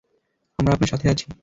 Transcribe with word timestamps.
আমরা 0.59 0.73
আপনার 0.73 0.91
সাথে 0.93 1.05
আছি! 1.09 1.25